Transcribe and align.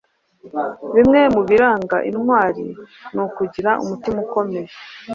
Bimwe 0.95 1.21
mu 1.33 1.41
biranga 1.49 1.97
intwari 2.09 2.65
ni 3.13 3.21
ukugira 3.25 3.71
umutima 3.83 4.17
ukomeye 4.25 4.71